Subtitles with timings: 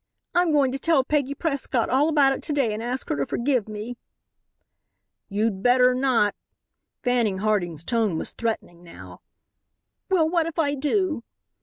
[0.33, 3.25] I'm going to tell Peggy Prescott all about it to day and ask her to
[3.27, 3.97] forgive me."
[5.29, 6.33] "You'd better not,"
[7.03, 9.21] Fanning Harding's tone was threatening now.
[10.09, 11.23] "Well, what if I do?"